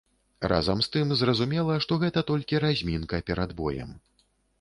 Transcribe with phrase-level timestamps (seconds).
[0.51, 3.93] Разам з тым, зразумела, што гэта толькі размінка перад боем.